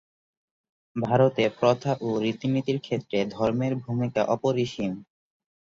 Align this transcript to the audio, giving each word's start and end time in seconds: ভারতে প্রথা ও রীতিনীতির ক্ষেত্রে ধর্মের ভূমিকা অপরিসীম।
ভারতে 0.95 1.43
প্রথা 1.59 1.91
ও 2.01 2.19
রীতিনীতির 2.23 2.77
ক্ষেত্রে 2.79 3.17
ধর্মের 3.35 3.73
ভূমিকা 3.83 4.21
অপরিসীম। 4.27 4.91